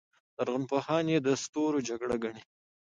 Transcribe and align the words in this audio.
لرغونپوهان 0.37 1.05
یې 1.13 1.19
د 1.21 1.27
ستورو 1.43 1.79
جګړه 1.89 2.15
ګڼي. 2.23 2.43